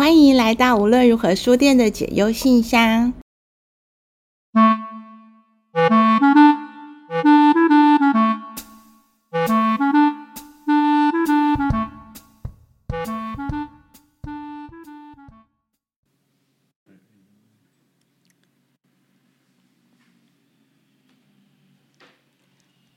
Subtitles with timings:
[0.00, 3.12] 欢迎来到无论如何书店的解忧信箱。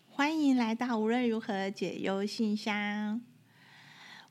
[0.09, 3.32] 欢迎来到无论如何解忧信箱。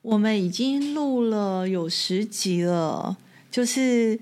[0.03, 3.15] 我们已经录了有十集了，
[3.49, 4.19] 就是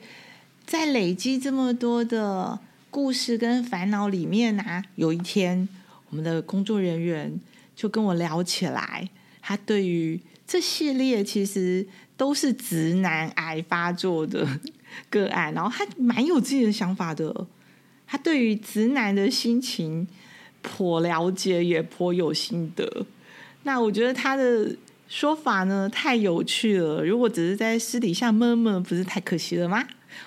[0.64, 2.60] 在累积这么多的
[2.92, 5.68] 故事跟烦恼里面啊，有一天
[6.12, 7.42] 我们的工作人员
[7.76, 9.10] 就跟我聊起来，
[9.42, 14.48] 他对于这系列其实都是直男癌发作的
[15.10, 17.48] 个案，然后他蛮有自己的想法的，
[18.06, 20.08] 他对于直男的心情
[20.62, 23.08] 颇了解，也颇有心得。
[23.64, 24.76] 那我觉得他的。
[25.12, 29.86] 说法呢太有趣了，如果只是在私底下闷闷，不是太可惜了吗？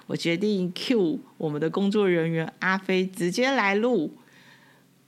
[0.09, 4.13] 我决定 cue 我们的工作人员阿飞直接来录，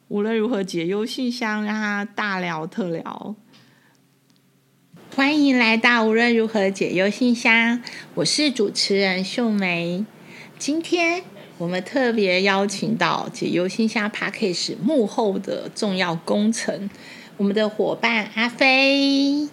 [0.08, 3.36] 无论如何解忧信箱，让他大聊特聊。
[5.14, 7.82] 欢迎来到无论如何解忧信箱，
[8.14, 10.06] 我是主持人秀梅。
[10.58, 11.22] 今天
[11.58, 16.88] 我们特别邀请到解忧信箱 Podcast 幕后的重要工程，
[17.36, 19.50] 我们的伙伴阿飞。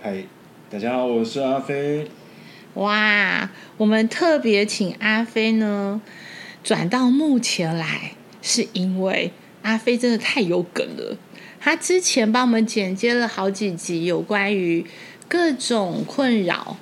[0.00, 0.22] 嗨，
[0.70, 2.06] 大家好，我是阿飞。
[2.74, 6.00] 哇，我们特别请阿飞呢
[6.62, 9.32] 转到目前来，是因为
[9.62, 11.18] 阿飞真的太有梗了。
[11.58, 14.86] 他之前帮我们剪接了好几集有关于
[15.26, 16.76] 各种困扰，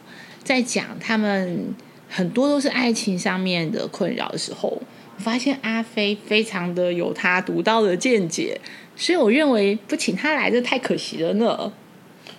[0.44, 1.74] 在讲他们
[2.10, 4.82] 很多都是爱情上面的困扰的时候，
[5.16, 8.60] 我发现阿飞非常的有他独到的见解，
[8.94, 11.72] 所以我认为不请他来，这太可惜了呢。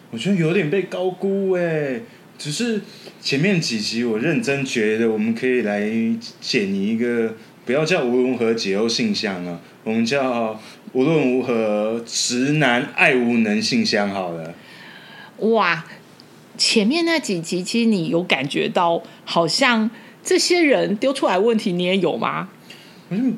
[0.10, 2.00] 我觉得有点被高估哎，
[2.38, 2.82] 只是
[3.22, 5.82] 前面几集我认真觉得我们可以来
[6.40, 10.60] 剪一个，不要叫无论如何解忧信箱啊，我们叫
[10.94, 14.54] 无论如何直男爱无能信箱好了。
[15.40, 15.86] 哇，
[16.58, 19.92] 前面那几集其实你有感觉到，好像
[20.24, 22.50] 这些人丢出来问题，你也有吗？
[23.10, 23.38] 嗯，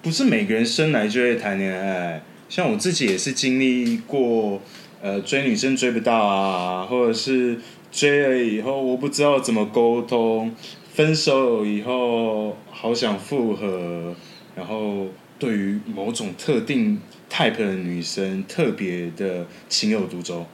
[0.00, 4.62] 不是每个人生来就会谈恋爱，像我自己也是经历过。
[5.00, 7.58] 呃，追女生追不到啊，或者是
[7.92, 10.54] 追了以后我不知道怎么沟通，
[10.92, 14.14] 分手以后好想复合，
[14.56, 15.06] 然后
[15.38, 17.00] 对于某种特定
[17.30, 20.44] type 的女生特别的情有独钟。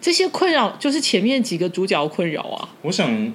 [0.00, 2.68] 这些困扰就是前面几个主角困扰啊。
[2.82, 3.32] 我想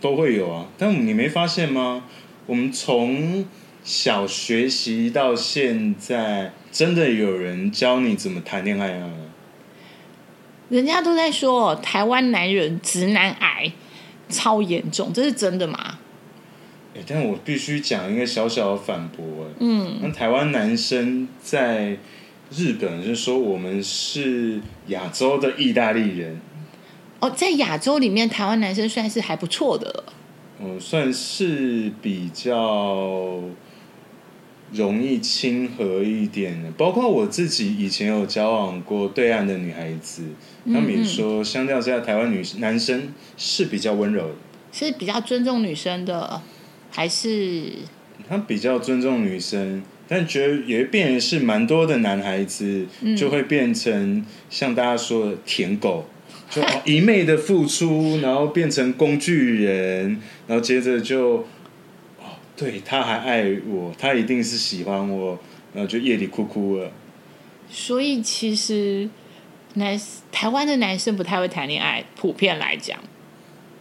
[0.00, 2.04] 都会有啊，但你没发现吗？
[2.46, 3.44] 我们从
[3.84, 9.10] 小学习到现在，真的有人教你怎么谈恋爱啊？
[10.68, 13.72] 人家都在说台湾男人直男癌
[14.28, 15.98] 超严重，这是真的吗？
[16.94, 19.24] 欸，但我必须讲一个小小的反驳。
[19.60, 21.96] 嗯，那台湾男生在
[22.50, 26.40] 日本是说我们是亚洲的意大利人。
[27.20, 30.04] 哦，在亚洲里面，台湾男生算是还不错的了。
[30.60, 33.40] 嗯，算是比较。
[34.72, 40.22] 容易亲和一点的，包括我自己以前有交往过对岸的女孩子，
[40.66, 44.34] 他们也说，相较之下，台湾女男生是比较温柔的，
[44.70, 46.42] 是比较尊重女生的，
[46.90, 47.72] 还是？
[48.28, 52.86] 他比较尊重女生，但觉得也会变成是蛮多的男孩子，
[53.16, 56.04] 就会变成像大家说的舔狗，
[56.50, 61.46] 就一昧的付出，然后变成工具人，然后接着就。
[62.58, 65.38] 对，他还爱我，他一定是喜欢我，
[65.72, 66.90] 然后就夜里哭哭了。
[67.70, 69.08] 所以其实
[69.74, 69.96] 男
[70.32, 72.98] 台湾的男生不太会谈恋爱，普遍来讲。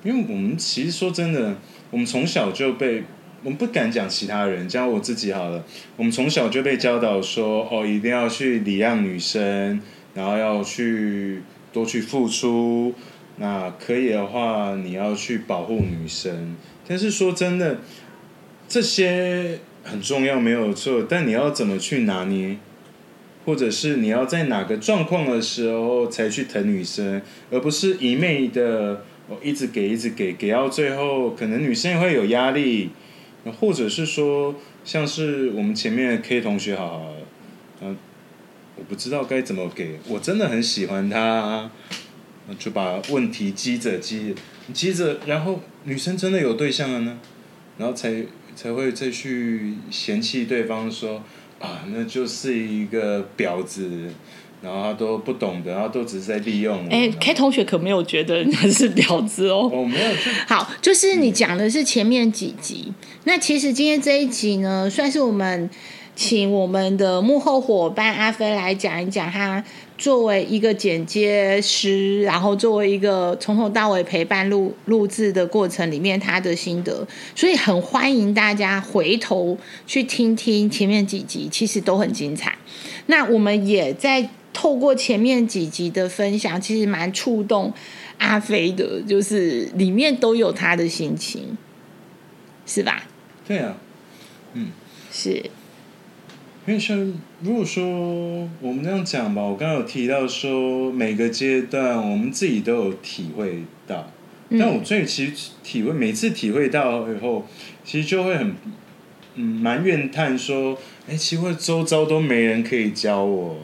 [0.03, 1.57] 因为我们其实说真的，
[1.89, 3.03] 我们从小就被
[3.43, 5.65] 我们不敢讲其他人，讲我自己好了。
[5.95, 9.81] 我们从小就被教导说，哦，一定要去礼让女生，
[10.13, 11.41] 然后要去
[11.73, 12.93] 多去付出，
[13.37, 16.55] 那可以的话，你要去保护女生。
[16.87, 17.79] 但是说真的。
[18.67, 21.05] 这些很重要，没有错。
[21.07, 22.57] 但你要怎么去拿捏，
[23.45, 32.89] 或者是你要在哪个状况的时候才去疼女生，而不是一昧的哦一直给，一直给，给到最后，可能女生也会有压力，
[33.59, 37.13] 或者是说，像是我们前面的 K 同学，好好，
[37.81, 37.95] 嗯，
[38.75, 41.71] 我不知道该怎么给，我真的很喜欢他，
[42.59, 44.35] 就把问题积着积着
[44.73, 47.17] 积着，然后女生真的有对象了呢，
[47.77, 48.25] 然后才。
[48.57, 51.21] 才会再去嫌弃对方说
[51.59, 54.09] 啊，那就是一个婊子，
[54.63, 56.89] 然后他都不懂得，然后都只是在利用我。
[56.89, 59.69] 哎，K 同学可没有觉得人家是婊子哦。
[59.71, 60.11] 我、哦、没有。
[60.47, 62.93] 好，就是你讲的是前面几集，嗯、
[63.25, 65.69] 那其实今天这一集呢，算是我们
[66.15, 69.63] 请我们的幕后伙伴阿飞来讲一讲，他
[69.97, 82.57] 作为一个剪接师，然后作为一个从头到尾陪伴录录制的过程里面他的心得，所以很欢迎大家回头去听听前面几集，其实都很精彩。
[83.07, 84.29] 那我们也在。
[84.53, 87.71] 透过前面几集的分享，其实蛮触动
[88.17, 91.55] 阿飞的，就是里面都有他的心情，
[92.65, 93.03] 是吧？
[93.47, 93.77] 对啊，
[94.53, 94.69] 嗯，
[95.11, 95.43] 是。
[96.67, 97.81] 因为像如果说
[98.59, 104.11] 我们这样讲吧，我刚刚有提到说每个阶段我们自己都有体会到，
[104.49, 107.45] 嗯、但我最其实体会每次体会到以后，
[107.85, 108.53] 其实就会很
[109.35, 110.77] 嗯蛮怨叹说，
[111.07, 113.55] 哎，其实我周遭都没人可以教我。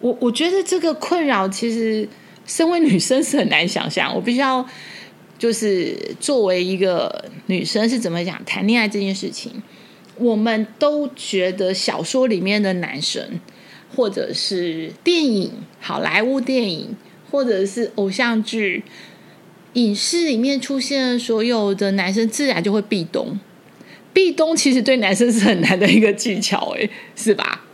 [0.00, 2.08] 我我觉得这个困扰其实
[2.46, 4.14] 身为女生是很难想象。
[4.14, 4.66] 我必须要
[5.38, 9.52] 就是作为一个女生是怎么讲谈恋爱这件事情，
[10.18, 13.40] 我们都觉得小说里面的男生，
[13.94, 16.96] 或者是电影、好莱坞电影，
[17.30, 18.82] 或者是偶像剧、
[19.74, 23.38] 影视里面出现的所有的男生，自然就会壁咚。
[24.12, 27.64] 壁咚其实对男生是很难的一个技巧，哎，是吧？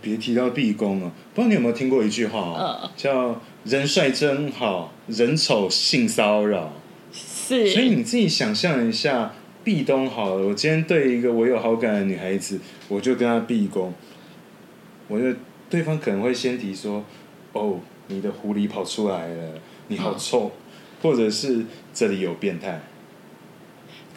[0.00, 6.72] 别提到壁咚了，不知道你有没有听过一句话，呃、叫“人帅真好，人丑性骚扰”。
[7.12, 9.34] 是，所以你自己想象一下，
[9.68, 10.46] 壁咚好了。
[10.46, 13.92] 我今天对一个我有好感的女孩子，我就跟她壁咚，
[15.08, 15.36] 我觉得
[15.68, 17.04] 对方可能会先提说
[17.52, 20.52] ：“哦，你的狐狸跑出来了，你好臭，哦、
[21.02, 22.80] 或者是这里有变态。”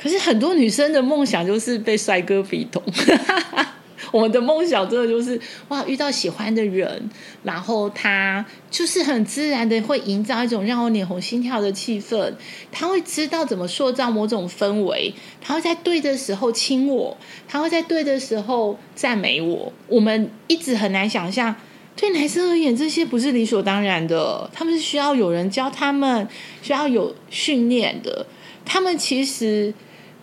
[0.02, 2.82] 可是很多女生的梦想就是被帅哥壁咚。
[4.12, 7.10] 我们的梦想真的就是哇，遇到喜欢的人，
[7.44, 12.34] 然后他就是很自然的会营造一种让我脸红心跳的气氛。
[12.72, 17.18] 他会知道怎么塑造某种氛围，他会在对的时候亲我，
[17.48, 19.72] 他会在对的时候赞美我。
[19.88, 21.56] 我们一直很难想象，
[21.96, 24.50] 对男生而言，这些不是理所当然的。
[24.54, 26.28] 他们是需要有人教他们，
[26.62, 28.26] 需要有训练的。
[28.66, 29.74] 他们其实。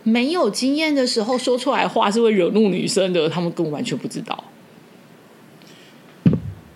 [0.08, 4.44] 没有经验的时候说出来话是会惹怒女生的，他们根本完全不知道。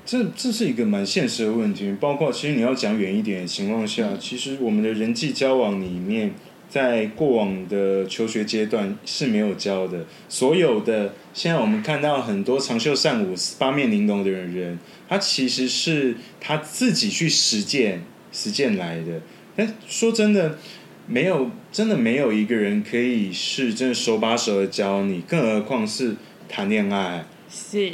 [0.05, 6.35] 这这是一个蛮现实的问题，包括其实你要讲远一点的情况下，其实我们的人际交往里面，
[6.69, 10.05] 在过往的求学阶段是没有教的。
[10.29, 19.23] 所有的现在我们看到很多长袖善舞、八面玲珑的人，他其实是他自己去实践实践来的。
[19.57, 20.59] 但说真的。
[21.07, 26.17] 没有，真的没有一个人可以是真的手把手的教你，更何况是
[26.49, 27.27] 谈恋爱。
[27.51, 27.93] 是，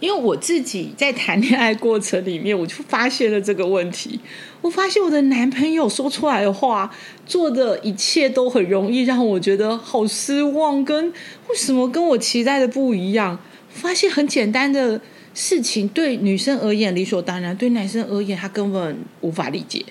[0.00, 4.20] 因为我自己在谈恋爱过程里面，我就发现了这个问题。
[4.62, 6.90] 我发现我的男朋友说出来的话，
[7.26, 11.08] 做的一切都很容易让我觉得好失望，跟
[11.48, 13.38] 为什么跟我期待的不一样？
[13.68, 15.00] 发现很简单的
[15.34, 19.84] 事情，对女生而言理所当然，对男生而言他根本无法理解。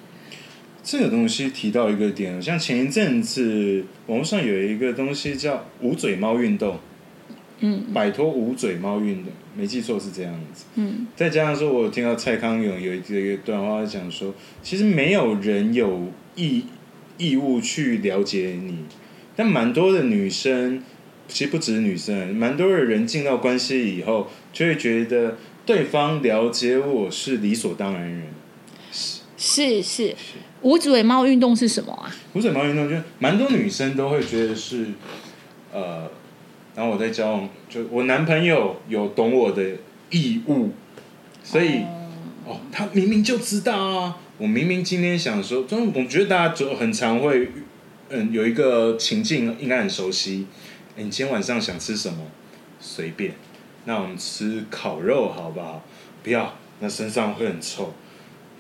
[0.90, 6.80] 这个东西提到一个点，像前一阵子网络上有一个东西叫“捂嘴猫运动”，
[7.60, 10.64] 嗯，摆脱捂嘴猫运动，没记错是这样子。
[10.76, 16.64] 嗯，再加上说，我听到蔡康永有一个一个段话讲说，其实没有人有义
[17.18, 18.86] 义务去了解你，
[19.36, 20.82] 但蛮多的女生，
[21.28, 28.24] 其实不只是女生，蛮多的人进到关系以后，就会觉得对方了解我是理所当然人。
[29.36, 30.16] 是是。
[30.62, 32.14] 是无嘴猫运动是什么啊？
[32.34, 34.88] 无嘴猫运动就蛮多女生都会觉得是，
[35.72, 36.10] 呃，
[36.76, 39.64] 然后我在交往，就我男朋友有懂我的
[40.10, 40.72] 义务，
[41.44, 41.80] 所以
[42.46, 47.52] 哦，哦，他明明就知道啊，我明明今天想说，就我觉得大家就很常会，
[48.10, 50.48] 嗯，有一个情境应该很熟悉，
[50.98, 52.20] 哎，你今天晚上想吃什么？
[52.80, 53.34] 随便，
[53.86, 55.84] 那我们吃烤肉好不好？
[56.24, 57.94] 不要，那身上会很臭。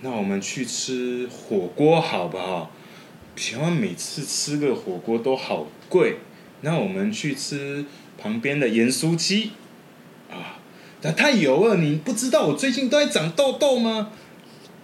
[0.01, 2.71] 那我们去吃火锅好不好？
[3.35, 6.17] 喜欢每次吃个火锅都好贵。
[6.61, 7.85] 那我们去吃
[8.17, 9.51] 旁边的盐酥鸡
[10.31, 10.57] 啊，
[11.03, 11.77] 那太油了。
[11.77, 14.11] 你不知道我最近都在长痘痘吗？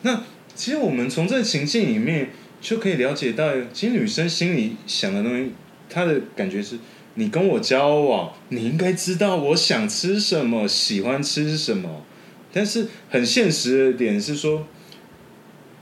[0.04, 2.30] 那其实我们从这情境里面
[2.62, 5.52] 就可以了解到，其实女生心里想的东西，
[5.90, 6.78] 她的感觉是：
[7.16, 12.04] 你跟我交往，你应该知道我想吃什么，喜欢吃什么。
[12.52, 14.68] 但是很现实的点是说。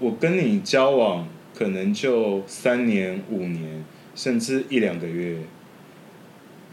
[0.01, 5.37] 我跟你交往可能就三年、五年，甚至一两个月。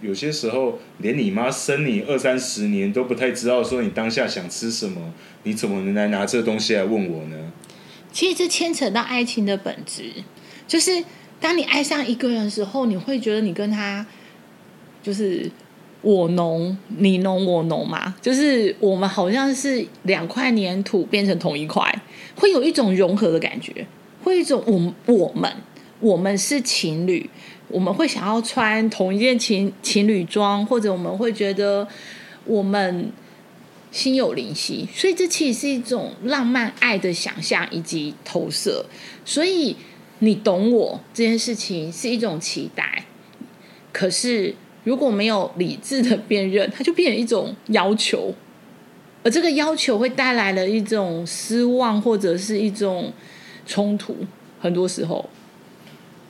[0.01, 7.53] 有些时候连你妈生你二三十年都不太知道说你当下想吃什么，你怎么能来拿这东西来问我呢？
[8.13, 10.13] 其实这牵扯到爱情的本质，
[10.67, 11.05] 就是
[11.41, 14.07] 当你爱上一个人的时候，你会觉得你跟他
[15.03, 15.51] 就是
[16.03, 22.03] 我浓你浓我浓嘛，就是我们好像是两块粘土变成同一块，
[22.37, 23.87] 会有一种融合的感觉，
[24.23, 25.53] 会一种我我们
[26.01, 27.29] 我们是情侣，
[27.69, 31.87] 我们会想要穿同一件情情侣装，或者我们会觉得
[32.45, 33.13] 我们。
[33.91, 38.85] 心有灵犀，所以这其实是一种浪漫爱的想象以及投射。
[39.25, 39.75] 所以
[40.19, 43.07] 你懂我这件事情是一种期待，
[43.91, 44.55] 可是
[44.89, 48.35] 如果没有理智的辨认，它就变成一种要求，
[49.23, 53.13] 而这个要求会带来了一种失望或者是一种
[53.67, 54.17] 冲突。
[54.59, 55.29] 很多时候，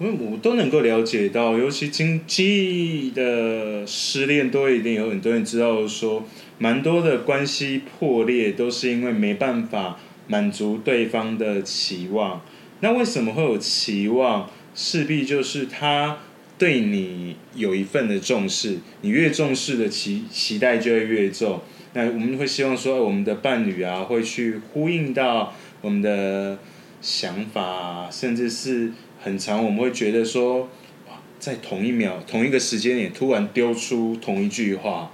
[0.00, 6.24] 因为我都能够了解到，尤其经济的失恋，都一定有很多人知道说。
[6.60, 12.40] 蛮多的关系破裂都是因为没办法满足对方的期望。
[12.80, 14.50] 那为什么会有期望？
[14.74, 16.18] 势必就是他
[16.58, 21.60] 对你有一份的重视，你越重视的期期待就会越重。
[21.94, 26.58] 那我们会希望说，我们的伴侣啊，会去呼应到我们的
[27.00, 30.62] 想法，甚至是很长我们会觉得说，
[31.08, 35.12] 哇，在同一秒、同一个时间点，突然丢出同一句话。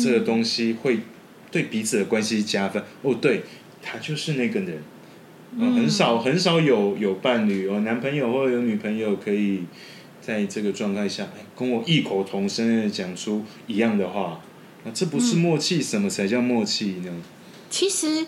[0.00, 0.98] 这个东西会
[1.48, 3.42] 对彼此的关系加分哦，对，
[3.80, 4.82] 他就是那个人，
[5.56, 9.62] 嗯、很少很少有有伴侣哦，男朋友或者有女朋友可以
[10.26, 14.40] 在这个状态下，跟我异口同声的讲出一样的话，
[14.82, 15.80] 那这不是默契？
[15.80, 17.12] 什么才叫默契呢？
[17.70, 18.26] 其实。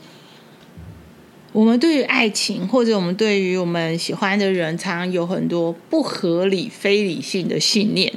[1.50, 8.12] 我们对于爱情，或者我们对于我们喜欢的人，常常有很多不合理、非理性的信念。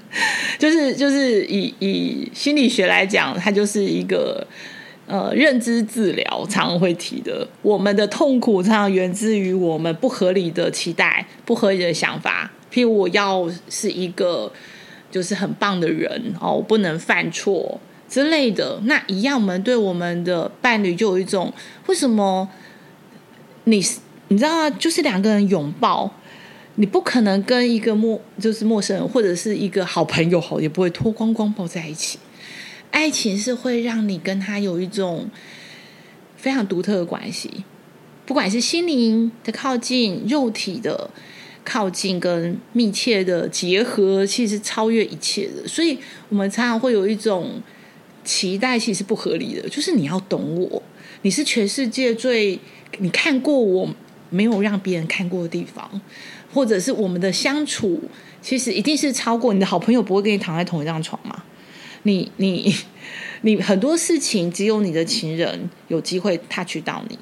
[0.58, 4.44] 就是就是以以心理学来讲，它就是一个
[5.06, 7.46] 呃认知治疗常常会提的。
[7.60, 12.50] 我们的痛苦常常源自于我们不合理的期待、不合理的想法。
[12.72, 14.52] 譬如我要是一个
[15.10, 18.80] 就是很棒的人哦，我不能犯错之类的。
[18.84, 21.52] 那一样，我们对我们的伴侣就有一种
[21.86, 22.48] 为什么？
[23.64, 23.84] 你
[24.28, 24.70] 你知道？
[24.70, 26.10] 就是两个人拥抱，
[26.76, 32.18] 你不可能跟一个陌就是陌生人或者是一个好朋友好，也不会脱光光抱在一起。
[32.90, 35.28] 爱情是会让你跟他有一种
[36.36, 37.64] 非常独特的关系，
[38.24, 41.10] 不管是心灵的靠近、肉体的
[41.70, 45.68] 靠近跟密切的结合，其实超越一切的。
[45.68, 45.96] 所以
[46.28, 47.62] 我们常常会有一种
[48.24, 50.82] 期待，其实是不合理的，就是你要懂我，
[51.22, 52.58] 你是全世界最。
[52.98, 53.88] 你看过我
[54.30, 55.88] 没有让别人看过的地方，
[56.52, 58.02] 或者是我们的相处，
[58.42, 61.44] 其实一定是超过你的好朋友不会跟你躺在同一张床吗？
[62.02, 62.74] 你你
[63.42, 67.16] 你很多事情只有你的情人有机会踏去到你，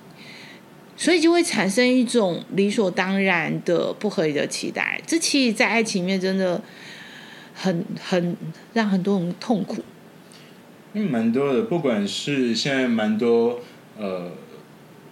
[0.99, 5.01] 所以就会产生一种理所当然的不合理的期待。
[5.07, 6.61] 这其实，在爱情里面真的
[7.55, 8.37] 很很
[8.75, 9.83] 让很多人痛苦。
[10.93, 13.61] 因为蛮多的，不管是现在蛮多
[13.97, 14.31] 呃。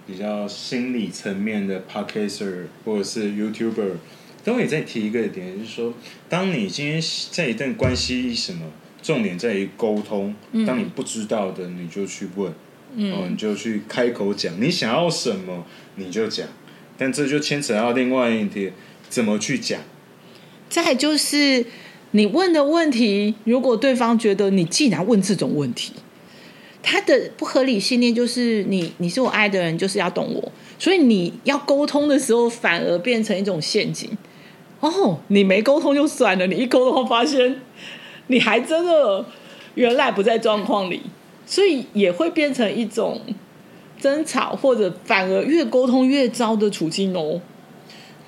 [0.09, 3.95] 比较心理层面的 podcaster 或者是 YouTuber，
[4.45, 5.93] 都也在提一个点，就是说，
[6.28, 7.02] 当你今天
[7.33, 8.66] 在一段关系什么，
[9.02, 10.33] 重点在于沟通。
[10.64, 12.55] 当你不知道的，你就去问，嗯，
[12.97, 15.65] 哦，你就去开口讲，你想要什么
[15.97, 16.47] 你就讲，
[16.97, 18.73] 但这就牵扯到另外一点，
[19.09, 19.81] 怎么去讲。
[20.69, 21.67] 再就是
[22.12, 25.93] 你问的问题，如果对方觉得你既然问这种问题。
[26.88, 34.09] 他的不合理信念就是你，你是我爱的人，就是要懂我，所以你要沟通的时候，反而变成一种陷阱。
[34.79, 37.61] 哦，你没沟通就算了，你一沟通发现
[38.29, 39.26] 你还真的
[39.75, 41.00] 原来不在状况里，
[41.47, 43.23] 所以也会变成一种
[43.99, 47.41] 争吵，或者反而越沟通越糟的处境哦。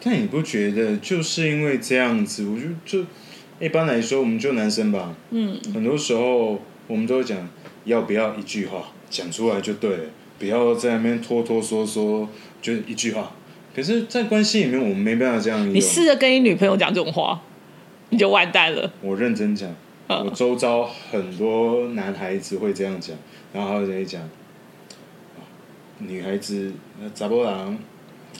[0.02, 2.46] 但你不觉得就是因为这样子？
[2.46, 3.06] 我就就
[3.60, 7.36] 一般来说，我们就男生吧，嗯，很多时候我们都会讲。
[7.84, 10.04] 要不要一句话讲出来就对了，
[10.38, 12.26] 不要在那边拖拖嗦嗦，
[12.60, 13.32] 就一句话。
[13.74, 15.72] 可是，在关系里面，我们没办法这样。
[15.72, 17.40] 你试着跟你女朋友讲这种话，
[18.10, 18.92] 你就完蛋了。
[19.00, 19.74] 我认真讲，
[20.24, 23.14] 我周遭很多男孩子会这样讲，
[23.52, 24.28] 然后还有人讲，
[25.98, 27.78] 女孩子那查某人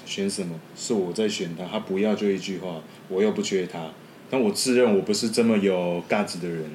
[0.07, 0.59] 选什么？
[0.75, 3.91] 是我在选他，他不要就一句话，我又不缺他，
[4.31, 6.71] 但我自认我不是这么有 guts 的人。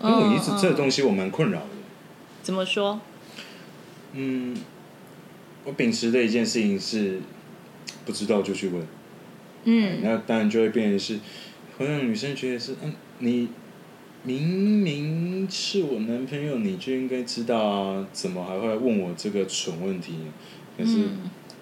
[0.00, 1.66] 因为我一直这个东西我蛮困扰的。
[2.42, 3.00] 怎么说？
[4.12, 4.56] 嗯，
[5.64, 7.20] 我秉持的一件事情是，
[8.06, 8.86] 不知道就去问。
[9.64, 9.98] 嗯。
[10.02, 11.18] 那当然就会变成是，
[11.76, 13.48] 会让女生觉得是，嗯，你
[14.24, 20.14] 明明是我男朋友，你就应该知道啊，怎么还会问我这个蠢问题？
[20.76, 21.04] 可是，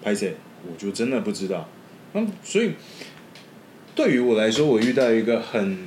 [0.01, 1.69] 拍谁、嗯，我就真的不知道。
[2.13, 2.71] 嗯，所以
[3.95, 5.77] 对于我来说，我遇到一个很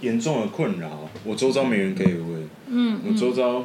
[0.00, 2.48] 严重的困扰，我周遭没人可以问。
[2.68, 3.64] 嗯，我周遭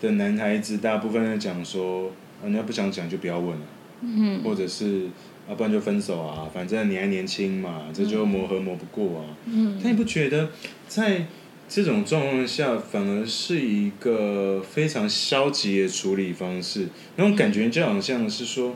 [0.00, 2.10] 的男孩子大部分在讲说，
[2.42, 3.66] 啊，你要不想讲就不要问了。
[4.02, 5.08] 嗯，或者是，
[5.46, 9.36] 要、啊、不然就分手啊，反正你还年轻嘛，这就磨合磨不过啊。
[9.46, 10.50] 嗯，但你不觉得
[10.88, 11.26] 在
[11.72, 16.88] 这种状况下，反而是一个非常消极的处理方式？
[17.14, 18.74] 那种感觉就好像是说，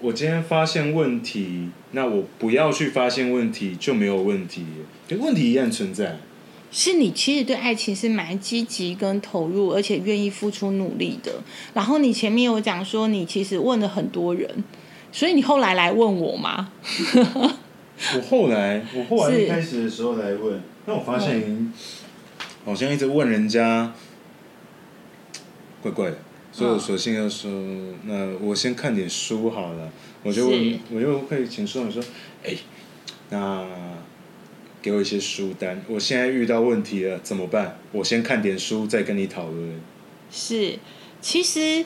[0.00, 4.64] 我今天发现问题，那我不要去发现问题就没有问题，
[5.08, 6.18] 可问题一样存在。
[6.70, 11.42] 是你其实对爱情是蛮积极跟投入，而且愿意付出努力的。
[11.74, 14.62] 然后你前面有讲说，你其实问了很多人，
[15.10, 16.70] 所以你后来来问我吗？
[18.14, 21.72] 我后来，我后来一开始的时候来问，但我发现
[22.64, 23.92] 好像一直问人家
[25.82, 26.18] 怪怪的，
[26.52, 27.50] 所以我索性要说，
[28.04, 29.90] 那我先看点书好了。
[30.22, 32.02] 我就问，我就可以请书长说，
[32.44, 32.54] 哎，
[33.30, 33.66] 那。
[34.82, 37.76] 给我一些书单，我现在遇到问题了怎么办？
[37.92, 39.78] 我先看点书，再跟你讨论。
[40.30, 40.78] 是，
[41.20, 41.84] 其实，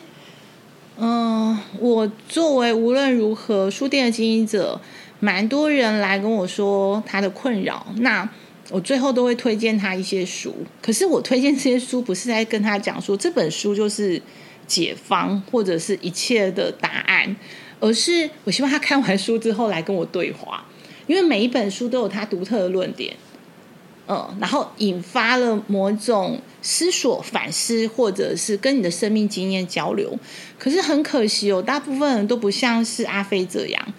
[0.99, 4.81] 嗯、呃，我作为无论如何书店的经营者，
[5.19, 8.31] 蛮多人来跟我说他的困扰，那
[8.75, 10.53] 我最后都会推荐他一些书。
[10.83, 14.21] 可是我推荐这些书，不是在跟他讲说这本书就是
[14.67, 17.37] 解方或者是一切的答案，
[17.79, 20.65] 而是我希望他看完书之后来跟我对话。
[21.07, 23.15] 因为每一本书都有他独特的论点，
[24.09, 30.19] 嗯，然后引发了某种思索、反思，或者是跟你的生命经验交流。
[30.59, 33.95] 可是很可惜哦，大部分人都不像是阿飞这样，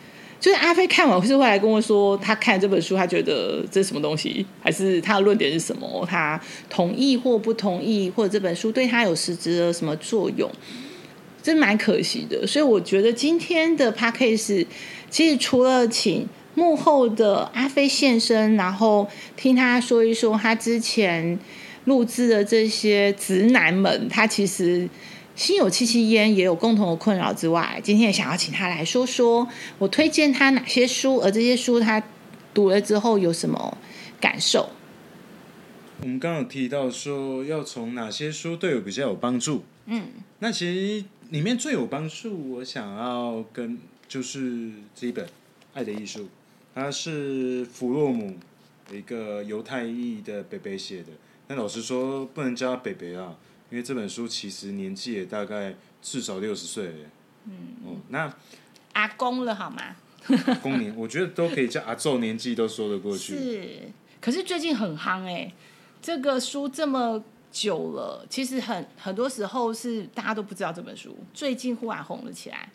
[0.45, 10.47] 就是阿飞看完是会来跟我说，他看这本书，他觉得这是什么东西，还是他的论点是什么，他同意或不同意，或者这本书对他有实质的什么作用，
[11.41, 12.45] 这蛮可惜的。
[12.45, 14.67] 所以我觉得今天的 Podcast
[15.09, 16.27] 其实除了请。
[16.57, 21.37] 幕后的阿飞现身，然后听他说一说他之前
[21.83, 24.87] 录制的这些直男们，他其实
[25.35, 32.01] 心有戚戚焉，也有共同的困扰之外，今天也想要请他来说说，我推荐他哪些书，而这些书他
[32.53, 33.77] 读了之后有什么
[34.19, 34.69] 感受？
[36.01, 40.07] 我们刚刚有提到说要从哪些书对我比较有帮助，嗯，
[40.39, 45.25] 那其实里面最有帮助，我想要跟就是这一本
[45.73, 46.21] 《爱的艺术》。
[46.73, 48.35] 它是弗洛姆，
[48.91, 51.07] 一个犹太裔的北北写的。
[51.47, 53.35] 但老实说，不能叫他北北啊，
[53.69, 56.93] 因为这本书其实年纪也大概至少六十岁了。
[57.45, 57.53] 嗯，
[57.85, 58.33] 哦，那
[58.93, 59.95] 阿公了好吗？
[60.47, 63.35] 阿公年， 我觉得都可以叫阿昼年纪都说得过去。
[63.35, 63.79] 是，
[64.19, 65.53] 可是最近很夯哎，
[66.01, 72.69] 这个书这么久了，其实很很多时候是大家都不知道这本书，最近忽然红了起来。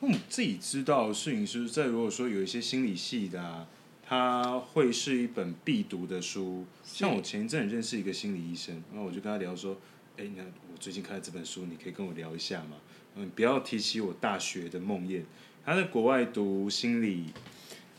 [0.00, 3.66] 嗯，自己知道，摄影师在如果说有一些心理系的啊，
[4.06, 6.66] 他会是一本必读的书。
[6.84, 9.78] 像我前一阵认识一个心理医生，然后我就跟他聊说，
[10.18, 12.76] 哎，那我最近看了这本书，你可以跟我聊一下吗？
[13.16, 15.22] 嗯，不要提起我大学的梦魇。
[15.62, 17.26] 他在国外读心理，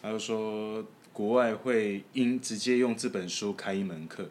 [0.02, 4.30] 他就说国外会因直接用这本书开一门课。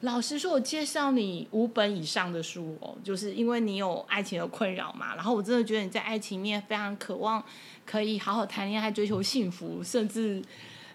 [0.00, 5.14] 老实说，我介绍你五本以上的书哦，就是因为你有爱情的困扰嘛。
[5.14, 7.40] 然后我真的觉得你在爱情面非常渴望
[7.86, 10.42] 可以好好谈恋爱、追求幸福，甚至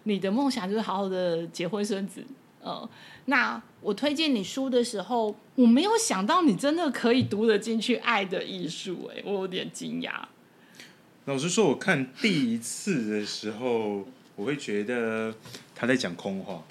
[0.03, 2.25] 你的梦想就是好好的结婚生子。
[2.65, 2.89] 呃，
[3.25, 10.25] 那我推荐你书的时候，我没有想到你真的可以读得进去《爱的艺术》哎，我有点惊讶。
[11.25, 14.03] 老实说，我看第一次的时候，
[14.35, 15.35] 我会觉得
[15.75, 16.63] 他在讲空话。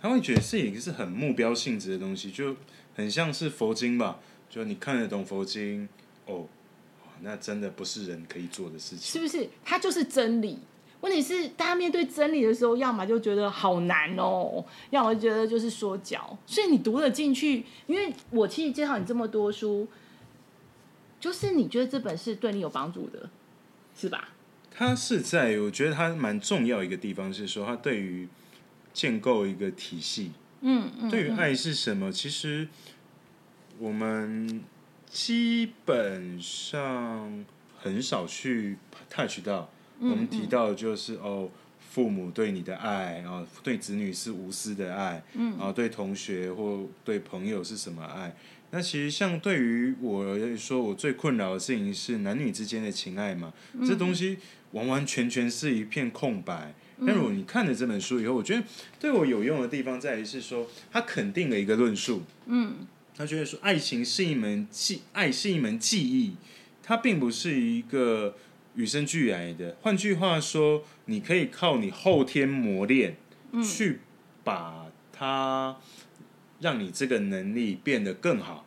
[0.00, 2.56] 他会觉得是一个是很目标性质的东西，就
[2.94, 4.18] 很像是佛经吧。
[4.48, 5.88] 就你看得懂佛经，
[6.26, 6.46] 哦，
[7.22, 9.12] 那真的不是人可以做的事情。
[9.12, 9.48] 是不是？
[9.64, 10.58] 它就是真理。
[11.02, 16.38] 问题是，大家面对真理的时候，要么就觉得好难哦，要么就觉得就是说教。
[16.46, 19.86] 所以你读了进去，因为我其实介绍你这么多书，
[21.20, 23.28] 就是你觉得这本是对你有帮助的，
[23.94, 24.30] 是吧？
[24.70, 28.26] 它是在，我觉得它蛮重要一个地方是说，它对于。
[28.94, 32.12] 建构一个体系，嗯，嗯，对于爱是什么？
[32.12, 32.68] 其实
[33.78, 34.62] 我们
[35.08, 37.42] 基本上
[37.78, 38.76] 很少去
[39.08, 39.70] touch 到。
[40.02, 41.48] 我们提到的就是哦，
[41.90, 48.34] 父母对你的爱，然后对子女是无私的爱，然后对同学或对朋友是什么爱？
[48.70, 53.52] 那其实像对于我来说，我最困扰的事情是男女之间的情爱嘛，
[53.86, 54.38] 这东西
[54.72, 56.74] 完完全全是一片空白。
[57.04, 58.62] 但如果你看了这本书以后，我觉得
[58.98, 62.22] 对我有用的地方在于是说，他肯定了一个论述。
[62.46, 66.36] 嗯，他觉得说，爱情是一门技，爱是一门技艺，
[66.82, 68.36] 它并不是一个
[68.74, 69.76] 与生俱来的。
[69.82, 73.16] 换句话说，你可以靠你后天磨练，
[73.62, 74.00] 去
[74.44, 75.76] 把它
[76.60, 78.64] 让你这个能力变得更好。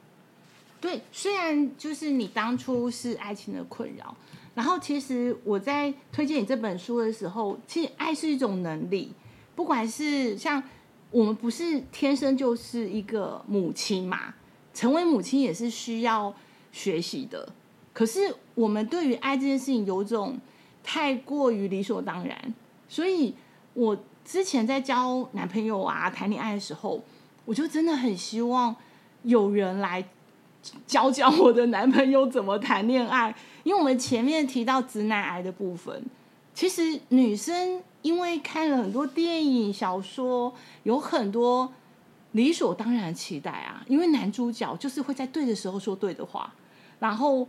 [0.80, 4.16] 对，虽然就是你当初是爱情的困扰。
[4.54, 9.12] 然后，其实我在推荐你这本书的时候，其实爱是一种能力，
[9.54, 10.64] 不管是像
[11.12, 14.34] 我们不是天生就是一个母亲嘛，
[14.74, 16.34] 成为母亲也是需要
[16.72, 17.50] 学习的。
[17.96, 20.38] 可是我们对于爱这件事情有种
[20.84, 22.54] 太过于理所当然，
[22.90, 23.34] 所以
[23.74, 27.02] 我之前在交男朋友啊、谈恋爱的时候，
[27.46, 28.76] 我就真的很希望
[29.24, 30.04] 有人来
[30.86, 33.34] 教教我的男朋友怎么谈恋爱。
[33.64, 36.04] 因为我们前面提到直男癌的部分，
[36.54, 40.54] 其实女生因为看了很多电影、小说，
[40.84, 41.72] 有很多
[42.34, 43.84] 理所当然的期待啊。
[43.88, 46.54] 因为男主角就是会在对的时候说对的话，
[47.00, 47.48] 然后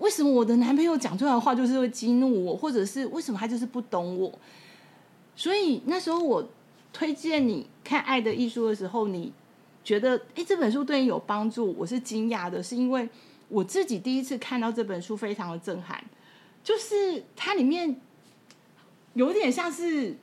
[0.00, 4.32] 为什么我的男朋友讲出来的话就是会激怒我，或者是为什么他就是不懂我？
[5.36, 6.46] 所以那时候我
[6.92, 9.32] 推荐你看《爱的艺术》的时候，你
[9.84, 11.72] 觉得哎这本书对你有帮助？
[11.78, 13.08] 我是惊讶的，是因为。
[13.52, 16.00] 我自己第一次看到这本书，非常的震撼，
[16.62, 18.00] 就是它里面
[19.14, 20.16] 有点像是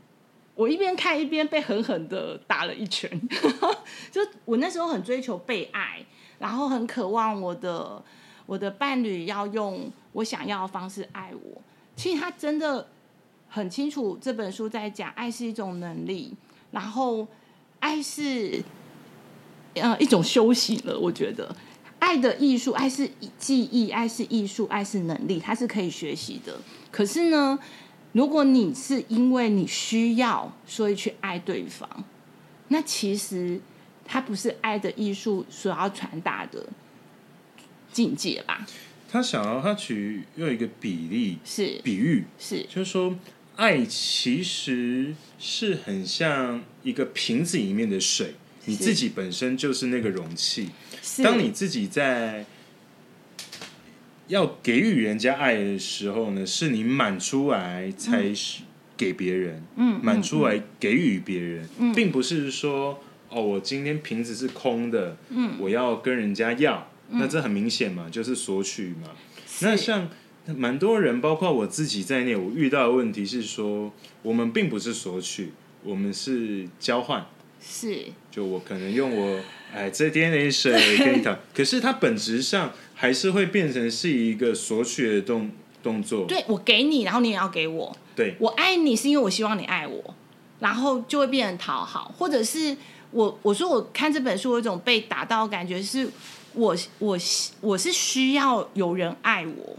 [0.56, 3.12] 我一边看一边被狠狠的打了一拳。
[4.10, 6.06] 就我那时候很追求被爱，
[6.40, 8.02] 然后很渴望我的
[8.48, 11.62] 我的伴侣要用我想要的方式爱我。
[11.96, 12.88] 其实他真的
[13.48, 16.34] 很清楚，这本书在讲爱是一种能力，
[16.72, 17.28] 然后
[17.80, 18.64] 爱是
[19.76, 21.56] 呃一种修行了，我觉得。
[22.00, 26.56] 爱的艺术，爱是技艺，爱是艺术，爱是能力，它是可以学习的。
[26.92, 27.58] 可是呢，
[28.12, 31.90] 如果你是因为你需要，所以去爱对方，
[32.68, 33.60] 那其实
[34.06, 36.64] 它不是爱的艺术所要传达的
[37.98, 38.64] 境界吧？
[39.10, 41.82] 他想要他取用一个比例，是。
[41.84, 42.64] 比喻，是。
[42.70, 43.18] 就是说，
[43.56, 50.70] 爱其实是很像一个瓶子里面的水，你自己本身就是那个容器。
[51.24, 52.46] 当你自己在
[54.28, 58.32] 要给予人家爱的时候呢，是你满出来才
[58.96, 69.10] 给别人，嗯，满出来给予别人，嗯，并不是说哦，我今天瓶子是空的，嗯，我要跟人家要，那这很明显嘛，就是索取嘛。
[69.62, 70.10] 那像
[70.56, 73.92] 蛮多人，包括我自己在内，我遇到的问题是说，
[74.22, 75.52] 我们并不是索取，
[75.84, 77.26] 我们是交换，
[77.62, 79.40] 是，就我可能用我。
[79.74, 85.52] 哎，这点点水跟你谈， 可是它本质上还是会变成是一个索取的动
[85.84, 86.26] 动作。
[86.26, 87.94] 对，我给你，然后你也要给我。
[88.16, 90.16] 对，我爱你是因为我希望你爱我，
[90.60, 92.78] 然后就会变成讨好，或者是
[93.12, 96.10] 我我说我看这本书有一种被打到的感觉，是
[96.58, 97.18] 我我
[97.62, 99.78] 我是需要有人爱我，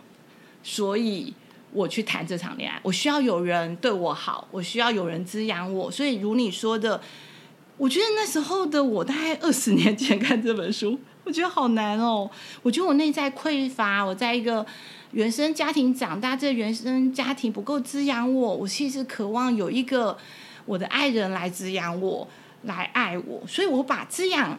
[0.62, 1.34] 所以
[1.72, 7.00] 我去谈这场恋爱，我需要有人对我好，我需要有人滋养我，所以如你说的。
[7.76, 12.28] 我觉得那时候的我，大概二十年前看这本书，我觉得好难哦。
[12.60, 14.66] 我觉得我内在匮乏，我在一个
[15.12, 18.56] 原生家庭长大，这原生家庭不够滋养我。
[18.56, 20.18] 我其实渴望有一个
[20.66, 22.26] 我的爱人来滋养我，
[22.62, 23.46] 来爱我。
[23.46, 24.58] 所以我把滋养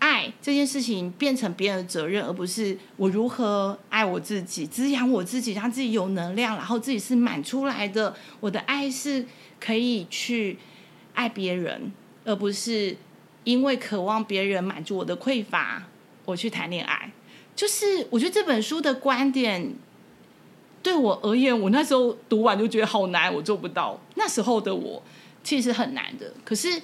[0.00, 8.16] 爱这件事情变成别人的责任，而不是我如何爱我自己，滋养我自己，让自己有能量，然后自己是满出来的。
[8.40, 9.24] 我的爱是
[9.60, 10.58] 可以去
[11.14, 11.92] 爱别人。
[12.22, 12.94] 而不是
[13.44, 15.82] 因为渴望别人满足我的匮乏，
[16.26, 17.10] 我去谈恋爱。
[17.56, 19.74] 就是我觉得这本书的观点
[20.82, 23.98] 对我而言，我那时候读完就觉得好难，我做不到。
[24.16, 25.02] 那时候的我
[25.42, 26.30] 其实很难的。
[26.44, 26.80] 可是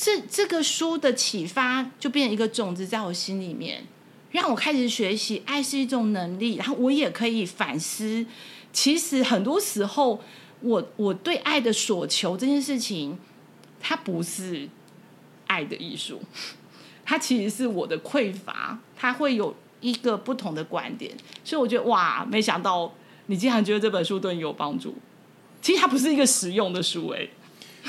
[0.00, 3.84] 这这个书的启发，就变成一个种子在我心里面，
[4.30, 6.54] 让我开始学习爱是一种能力。
[6.54, 8.24] 然后我也可以反思，
[8.72, 10.22] 其实很多时候
[10.60, 13.18] 我我对爱的所求这件事情。
[13.80, 14.68] 它不是
[15.46, 16.20] 爱的艺术，
[17.06, 22.92] 它其实是我的匮乏，它会有一个不同的观点，所以我觉得哇，没想到
[23.26, 24.96] 你竟然觉得这本书对你有帮助。
[25.62, 27.28] 其实它不是一个实用的书，哎。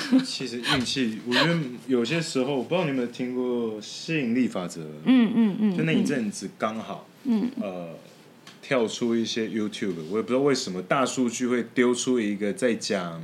[0.26, 1.58] 其实运气，我觉得
[1.88, 4.82] 有些时候，我不知道你有没有听过吸引力法则。
[5.06, 5.78] 嗯嗯嗯。
[5.78, 7.90] 就那一阵子刚好，嗯呃，
[8.62, 13.22] 跳出一些 YouTube，我也不知道为什么大数据会丢出一个在讲。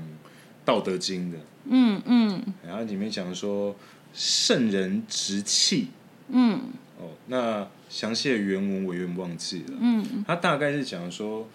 [0.65, 1.37] 道德经的，
[1.69, 3.75] 嗯嗯，然后里面讲说
[4.15, 5.89] 圣人直气，
[6.29, 6.59] 嗯，
[6.97, 11.47] 哦，那详细的原文我有点忘记了，嗯，他大概是讲说，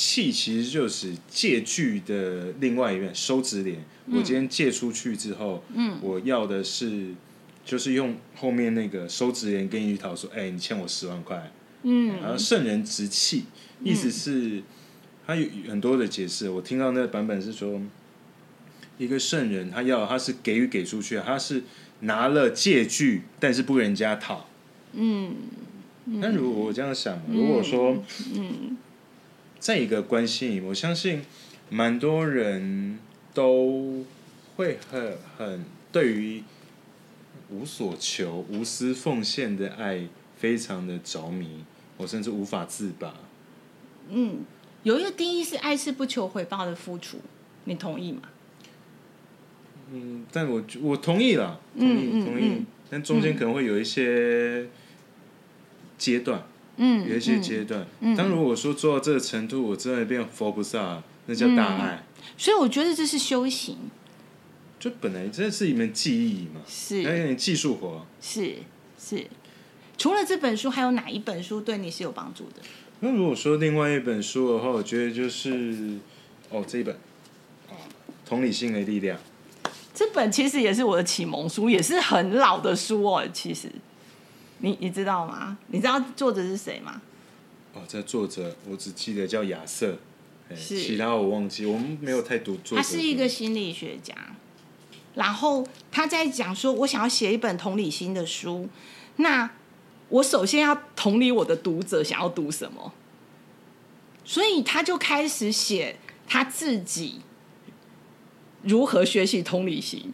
[0.00, 3.84] 弃其实就是借据的另外一面，收执联。
[4.12, 7.08] 我今天借出去之后，嗯，我要的是，
[7.64, 11.50] 就是用后面那个收执联跟你讨说，哎，你欠我十万块，
[11.82, 13.46] 嗯，然后圣人直气，
[13.82, 14.62] 意思是，
[15.26, 16.48] 他有很多的解释。
[16.48, 17.80] 我听到那个版本是说，
[18.98, 21.64] 一个圣人他要他是给予给出去，他是
[22.02, 24.48] 拿了借据，但是不跟人家讨，
[24.92, 25.34] 嗯，
[26.04, 28.00] 那如果我这样想，如果说，
[28.36, 28.76] 嗯。
[29.58, 31.22] 在一个关系里，我相信
[31.68, 32.98] 蛮多人
[33.34, 34.04] 都
[34.56, 36.42] 会很很对于
[37.50, 41.64] 无所求、无私奉献的爱非常的着迷，
[41.96, 43.14] 我甚至无法自拔。
[44.08, 44.38] 嗯，
[44.84, 47.18] 有一个定义是爱是不求回报的付出，
[47.64, 48.22] 你同意吗？
[49.90, 54.68] 嗯，但我我同意了，同意、嗯、同意，嗯、但中间可能会有一些
[55.96, 56.42] 阶段。
[56.78, 57.86] 嗯，有一些阶段。
[58.00, 62.04] 嗯，当如果说做到这个程度，我真的变佛菩萨，那叫大爱。
[62.16, 63.76] 嗯，所以我觉得这是修行。
[64.80, 68.06] 就本来这是一门技艺嘛，是有点技术活。
[68.20, 68.54] 是
[68.98, 69.26] 是。
[69.96, 72.62] 除了这本书，还有哪一本书对你是有帮助的？
[73.00, 75.98] 那如果说另外一本书的话，我觉得就是
[76.50, 76.94] 哦这一本
[77.68, 77.74] 啊，
[78.24, 79.18] 同理心的力量。
[79.92, 83.68] 这本其实也是我的启蒙书，也是很老的书哦，其实。
[84.60, 85.56] 你你知道吗？
[85.68, 87.00] 你知道作者是谁吗？
[87.74, 89.98] 哦，这作者我只记得叫亚瑟，
[90.54, 92.76] 是其他我忘记，我们没有太读作者。
[92.76, 94.14] 他是一个心理学家，
[95.14, 98.68] 然后他在讲说，我想要写一本同理心的书，
[99.16, 99.50] 那
[100.08, 102.92] 我首先要同理我的读者想要读什么，
[104.24, 107.20] 所以他就开始写他自己
[108.62, 110.12] 如何学习同理心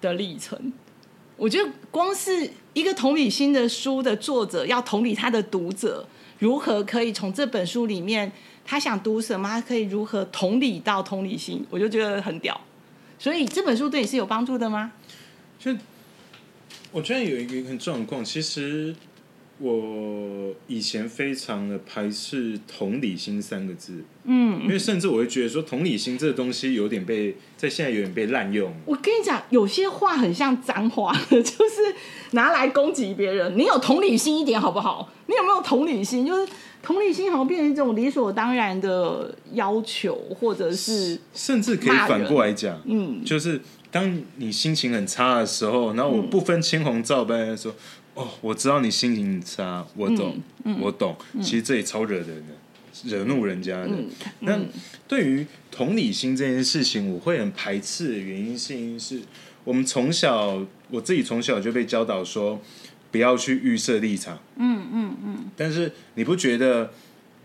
[0.00, 0.72] 的历程。
[1.36, 6.06] 我觉得光是一个同理心的书的作者要同理他的读者，
[6.38, 8.30] 如何可以从这本书里面
[8.64, 12.60] 他想读什么，他可以如何同理到同理心，我就觉得很屌。
[13.18, 14.92] 所以这本书对你是有帮助的吗？
[15.58, 15.74] 就
[16.90, 18.94] 我觉得有一个很状况，其实。
[19.58, 28.74] 我以前非常的排斥“同理心”三个字，嗯，因为甚至我会觉得说“同理心”这个东西有点被在现在有点被滥用。
[28.84, 31.94] 我跟你讲，有些话很像脏话，就是
[32.32, 33.56] 拿来攻击别人。
[33.56, 35.12] 你有同理心一点好不好？
[35.26, 36.26] 你有没有同理心？
[36.26, 43.60] 就是同理心好像变成一种理所当然的要求，或者是甚至可以反过来讲，嗯，就是
[43.92, 47.74] 当你心情很差的时候，然后我不分青红皂白的时候。
[48.14, 51.16] 哦，我知道你心情很差，我懂，嗯嗯、我懂。
[51.40, 52.54] 其实这也超惹人的，
[53.04, 53.90] 嗯、惹怒人家的。
[54.40, 54.60] 那
[55.08, 59.22] 对于同理心这件事情，我会很排斥的原因，是因为是
[59.64, 62.60] 我们从小，我自己从小就被教导说，
[63.10, 64.38] 不要去预设立场。
[64.56, 65.44] 嗯嗯嗯。
[65.56, 66.92] 但是你不觉得，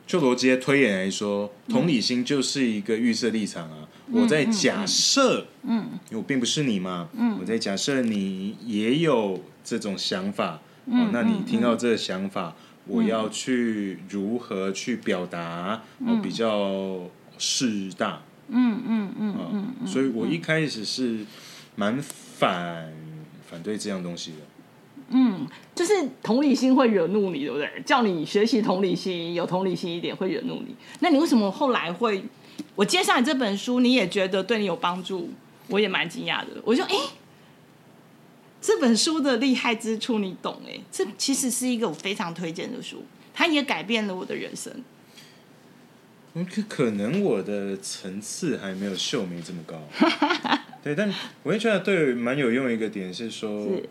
[0.05, 3.87] 就逻辑的推演来说，同理心就是一个预设立场啊？
[4.07, 9.41] 嗯、我在假设，嗯，因为我并不是你嘛，嗯，我在假设你也有。
[9.67, 17.01] 这种想法，嗯哦、那你听到这个想法，嗯、我要去如何去表达，嗯哦、比较
[17.37, 18.21] 适当。
[18.47, 21.25] 嗯嗯嗯嗯，哦、所以我一开始是
[21.75, 22.93] 蛮反
[23.45, 24.37] 反对这样东西的。
[25.09, 27.69] 嗯，就是同理心会惹怒你，对不对？
[27.85, 30.73] 叫你学习同理心，有同理心一点会惹怒你。
[31.01, 32.23] 那你为什么后来会？
[32.75, 35.29] 我介绍你这本书，你也觉得对你有帮助？
[35.67, 36.47] 我也蛮惊讶的。
[36.63, 36.95] 我就哎。
[36.95, 36.99] 诶
[38.61, 40.79] 这本书的厉害之处，你懂哎？
[40.91, 44.73] 这其实是一个我非常推荐的书，它也改变了我的人生。
[46.33, 49.81] 可可能我的层次还没有秀眉这么高，
[50.83, 51.11] 对，但
[51.43, 53.89] 我也觉得对蛮有用的一个点是说，是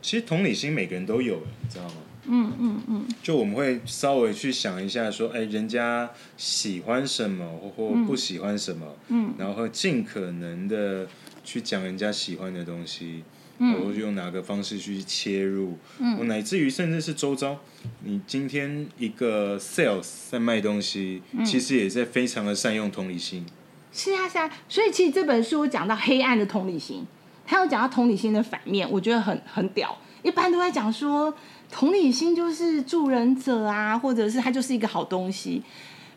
[0.00, 1.94] 其实同理心每个人都有，你知道吗？
[2.24, 3.06] 嗯嗯嗯。
[3.22, 11.06] 就我们会稍微去想一下，说，哎，人家喜欢什么或不喜欢什么，嗯，然后尽可能的。
[11.44, 13.24] 去讲人家喜欢的东西，
[13.58, 17.58] 嗯、我用哪个方式去切入，嗯、我乃至于甚至是周遭，
[18.04, 23.46] 你今天一个 sales 在卖东西，嗯、其实也在非常的善用同理心。
[23.92, 27.04] 是啊，是啊，所以其实这本书讲到黑暗的同理心，
[27.46, 29.96] 他有讲到同理心的反面，我觉得很很屌。
[30.22, 31.34] 一般都在讲说
[31.70, 35.62] 同理心就是助人者啊，或者是他就是一个好东西。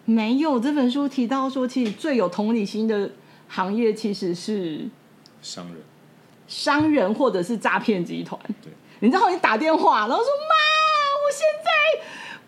[0.06, 3.12] 没有，这本书提到说，其实最有同理心的
[3.48, 4.88] 行业其实是。
[5.46, 5.76] 商人，
[6.48, 8.40] 商人或者是诈骗集团。
[8.64, 10.56] 对，你知道你打电话，然后说妈，
[11.24, 11.70] 我现在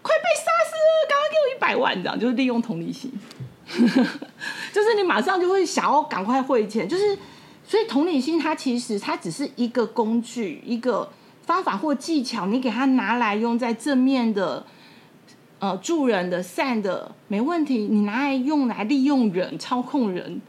[0.01, 3.13] 快被杀死了，赶快给我一百万，这样就是利用同理心，
[4.73, 7.15] 就是你马上就会想要赶快汇钱，就是
[7.63, 11.11] 所以同理心它其实它只是一个工具，一个
[11.43, 14.65] 方法或技巧，你给它拿来用在正面的
[15.59, 20.41] 呃助人的善的没问题，你拿来用来利用人操控人，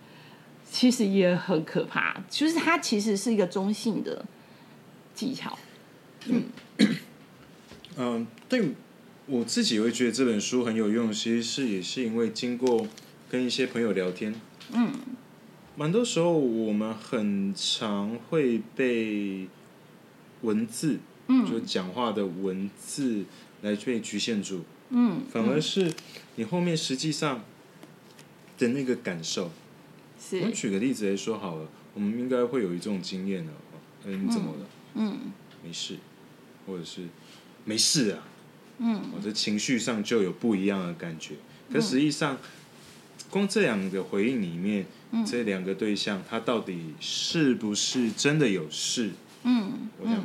[0.71, 2.23] 其实也很可怕。
[2.29, 4.25] 就是它其实是一个中性的
[5.15, 5.59] 技巧。
[6.27, 6.45] 嗯，
[6.79, 6.97] 嗯、
[7.97, 8.71] 呃，对
[9.27, 12.87] 我自己会觉得这本书很有用，其实是也是因为经过
[13.29, 14.35] 跟一些朋友聊天，
[14.73, 14.93] 嗯，
[15.77, 19.47] 蛮多时候我们很常会被
[20.43, 23.25] 文字，嗯，就讲话的文字
[23.63, 25.93] 来被局限住，嗯，反而是
[26.37, 27.45] 你后面实际上
[28.59, 29.51] 的那个感受。
[30.19, 30.39] 是。
[30.39, 33.53] 我们举个例子来说好了，我们应该会有一种经验的，
[34.07, 34.67] 哎，你怎么了？
[34.95, 35.33] 嗯，
[35.65, 35.97] 没事，
[36.67, 37.07] 或者是
[37.65, 38.23] 没事啊，
[38.79, 41.35] 嗯，我的情绪上就有不一样的感觉。
[41.73, 42.39] 可实际上，
[43.31, 44.87] 光这两个回应里面，
[45.27, 49.11] 这两个对象他到底是不是真的有事？
[49.45, 50.23] 嗯，我想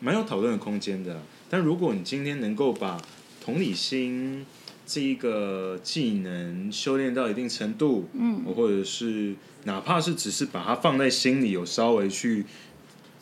[0.00, 1.20] 蛮有讨论的空间的。
[1.48, 3.00] 但如果你今天能够把
[3.44, 4.46] 同理心
[4.92, 12.44] 这一个技能修炼到一定程度，嗯，或者是哪怕是只是把它放在心里，有稍微去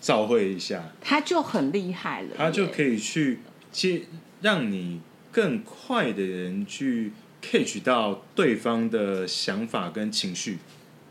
[0.00, 4.00] 照会一下，他就很厉害了，他就可以去接，
[4.40, 10.56] 让你更快的人去 catch 到对方的想法跟情绪。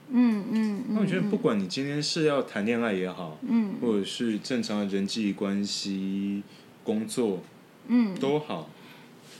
[0.09, 6.41] 嗯嗯，那我觉得不管你今天是要谈恋爱也好，嗯，或者是正常的人际关系、
[6.83, 7.43] 工作，
[7.89, 8.71] 嗯，都好。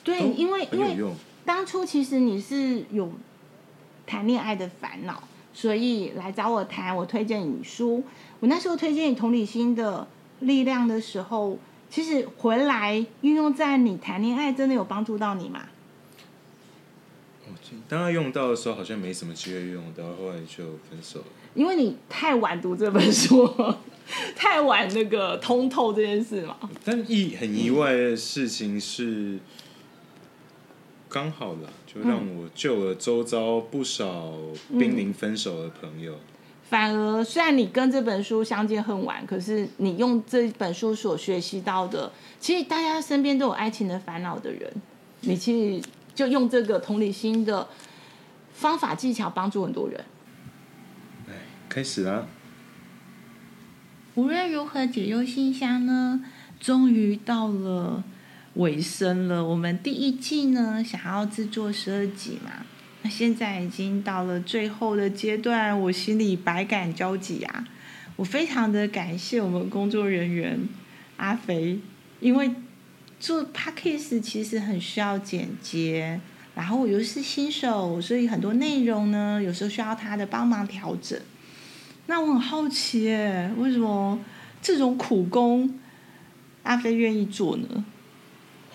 [0.08, 0.98] 对，因为因为
[1.44, 3.12] 当初其实你是有
[4.06, 5.22] 谈恋爱的烦恼，
[5.54, 6.96] 所以来找我谈。
[6.96, 8.02] 我推荐你书，
[8.40, 10.08] 我那时候推荐你同理心的
[10.40, 15.68] 力量的时候，其实回来运用在你谈恋爱，真的有帮助到你吗？
[17.90, 21.26] 当他用到的时候，好像没什么机会用到，后来就分手了。
[21.54, 23.46] 因为你太晚读这本书，
[24.38, 26.56] 太晚那个通透这件事嘛。
[26.86, 29.40] 但意很意外的事情是，
[31.18, 34.34] 刚好了，就让我救了周遭不少
[34.70, 36.14] 濒临分手的朋友。
[36.14, 36.20] 嗯。
[36.70, 44.72] 反而，虽然你跟这本书相见恨晚，可是你用这本书所学习到的，其实大家身边都有爱情的烦恼的人，
[45.22, 45.90] 你其实。
[46.18, 47.68] 就用这个同理心的
[48.52, 50.04] 方法技巧帮助很多人。
[51.30, 51.34] 哎，
[51.70, 52.26] 开始啦。
[54.16, 56.26] 无论如何解忧信箱呢，
[56.60, 58.04] 终于到了
[58.58, 59.44] 尾声了。
[59.44, 62.66] 我们第一季呢，想要制作十二集嘛，
[63.02, 67.68] 那现在已经到了最后的阶段，我心里百感交集啊。
[68.16, 70.60] 我非常的感谢我们工作人员
[71.16, 71.80] 阿肥，
[72.20, 72.52] 因为。
[73.20, 76.22] 做 podcast 其实很需要剪接，
[76.54, 81.20] 然后我又是新手，所以很多内容呢，有时候需要他的帮忙调整。
[82.06, 84.20] 那我很好奇耶，为什么
[84.62, 85.80] 这种苦工
[86.62, 87.84] 阿飞愿意做呢？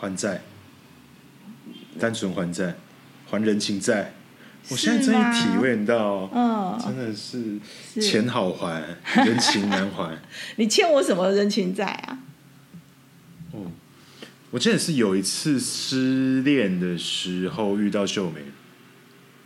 [0.02, 0.42] 还债，
[1.96, 2.74] 单纯还债，
[3.30, 4.14] 还人情债。
[4.68, 7.60] 我现在终于体会到，嗯，真的是
[8.00, 8.82] 钱好还，
[9.24, 10.18] 人情难还。
[10.56, 12.18] 你欠我什么人情债啊？
[13.52, 13.70] 哦
[14.50, 18.40] 我记得是有一次失恋的时候遇到秀梅，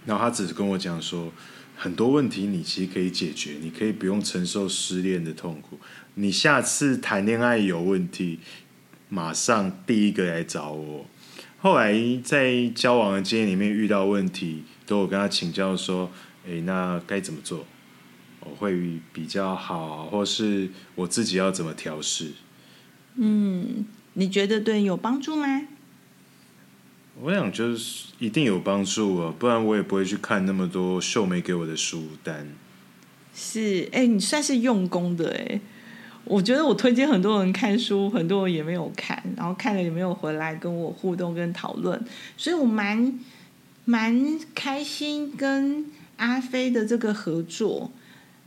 [0.07, 1.31] 然后她只是跟我讲说，
[1.77, 5.79] 很多问题你其实可以解决，你可以不用承受失恋的痛苦。
[6.15, 8.41] 你下次谈恋爱有问题，
[9.09, 11.07] 马上第一个来找我。
[11.59, 16.11] 后来在交往的经验里面遇到问题，都有跟他请教说，
[16.47, 17.67] 诶，那该怎么做？
[18.41, 22.33] 我会比较好，或是我自己要怎么调试？
[23.17, 23.87] 嗯。
[24.19, 25.69] 你觉得对你有帮助吗？
[27.21, 32.49] 我想就是一定有帮助啊，不然我也不会去看那么多秀梅给我的书单。
[33.35, 35.61] 是，哎，你算是用功的哎。
[36.27, 42.05] 我觉得我推荐很多人看书，很多人也没有看，然后看了也没有回来跟我互动跟讨论，
[42.37, 43.19] 所以我蛮
[43.85, 45.87] 蛮开心跟
[46.17, 47.91] 阿飞的这个合作。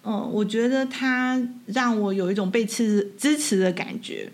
[0.04, 4.30] 嗯，我觉得他让我有一种被支支持的感觉。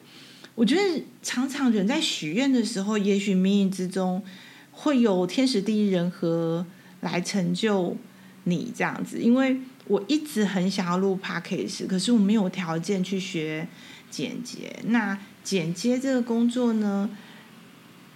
[0.55, 4.23] 我觉得常常人在许愿的时候，也许冥冥之中
[4.71, 6.65] 会有天时地利人和
[7.01, 7.97] 来成就
[8.45, 9.19] 你这样子。
[9.19, 13.67] 因为我一直很想要录 Podcast，可是我没有条件去学
[14.10, 14.75] 剪接。
[14.86, 17.10] 那剪接这个工作呢，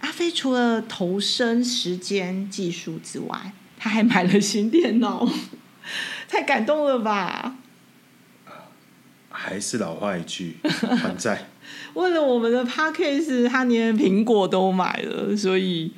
[0.00, 5.28] 阿飞除了投身时间技术之外，他还买了新电脑，
[6.26, 7.56] 太感动了吧！
[9.32, 11.48] 还是老话一句，还债。
[11.94, 15.92] 为了我们的 podcast，他连苹果都买了，所以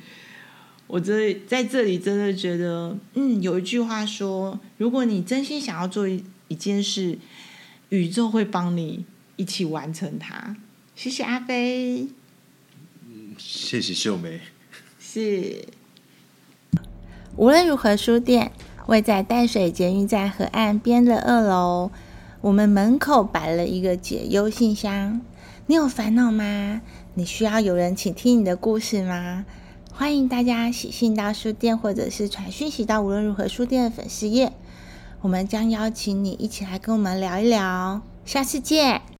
[0.93, 7.17] 我这在这里真的觉得，嗯，有一句话说，如果你真心想要做一一件事，
[7.89, 9.03] 宇宙会帮你
[9.35, 10.55] 一起完成它。
[10.95, 12.09] 谢谢阿飞，
[13.39, 14.39] 谢谢秀梅。
[14.99, 15.65] 是。
[17.37, 18.51] 无论如何书店
[18.85, 21.89] 位在淡水捷运站河岸边的二楼，
[22.41, 25.19] 我们门口摆了一个解忧信箱。
[25.65, 26.83] 你有烦恼吗？
[27.15, 29.47] 你需要有人倾听你的故事吗？
[29.95, 34.51] 欢迎大家喜信到书店，或者是传讯息到无论如何书店的粉丝页，
[35.21, 38.01] 我们将邀请你一起来跟我们聊一聊。
[38.25, 39.12] 下次见。